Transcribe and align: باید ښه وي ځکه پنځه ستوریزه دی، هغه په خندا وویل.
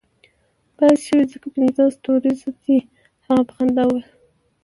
باید 0.77 0.97
ښه 1.05 1.13
وي 1.17 1.25
ځکه 1.33 1.47
پنځه 1.55 1.83
ستوریزه 1.97 2.49
دی، 2.63 2.77
هغه 3.27 3.41
په 3.47 3.53
خندا 3.57 3.83
وویل. 3.87 4.05